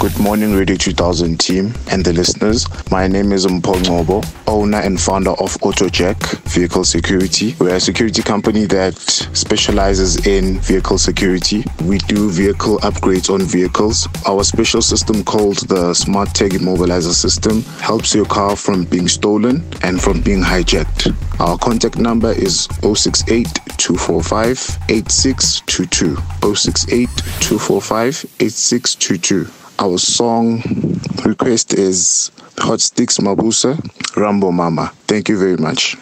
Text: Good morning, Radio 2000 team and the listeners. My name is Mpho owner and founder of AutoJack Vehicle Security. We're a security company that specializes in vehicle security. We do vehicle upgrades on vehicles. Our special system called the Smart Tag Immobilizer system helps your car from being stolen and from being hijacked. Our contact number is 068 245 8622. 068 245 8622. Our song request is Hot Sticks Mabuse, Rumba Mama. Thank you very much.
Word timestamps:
Good 0.00 0.20
morning, 0.20 0.54
Radio 0.54 0.76
2000 0.76 1.40
team 1.40 1.74
and 1.90 2.04
the 2.04 2.12
listeners. 2.12 2.68
My 2.88 3.08
name 3.08 3.32
is 3.32 3.46
Mpho 3.46 4.24
owner 4.46 4.78
and 4.78 5.00
founder 5.00 5.32
of 5.32 5.58
AutoJack 5.58 6.38
Vehicle 6.50 6.84
Security. 6.84 7.56
We're 7.58 7.74
a 7.74 7.80
security 7.80 8.22
company 8.22 8.66
that 8.66 8.96
specializes 8.96 10.24
in 10.24 10.60
vehicle 10.60 10.98
security. 10.98 11.64
We 11.82 11.98
do 11.98 12.30
vehicle 12.30 12.78
upgrades 12.78 13.28
on 13.28 13.42
vehicles. 13.42 14.06
Our 14.24 14.44
special 14.44 14.82
system 14.82 15.24
called 15.24 15.68
the 15.68 15.92
Smart 15.94 16.32
Tag 16.32 16.52
Immobilizer 16.52 17.12
system 17.12 17.62
helps 17.80 18.14
your 18.14 18.26
car 18.26 18.54
from 18.54 18.84
being 18.84 19.08
stolen 19.08 19.64
and 19.82 20.00
from 20.00 20.20
being 20.20 20.42
hijacked. 20.42 21.12
Our 21.40 21.58
contact 21.58 21.98
number 21.98 22.30
is 22.30 22.68
068 22.82 23.48
245 23.78 24.78
8622. 24.88 26.16
068 26.54 27.08
245 27.40 28.24
8622. 28.38 29.67
Our 29.80 29.96
song 29.98 30.60
request 31.24 31.72
is 31.72 32.32
Hot 32.58 32.80
Sticks 32.80 33.18
Mabuse, 33.18 33.76
Rumba 34.18 34.52
Mama. 34.52 34.90
Thank 35.06 35.28
you 35.28 35.38
very 35.38 35.56
much. 35.56 35.96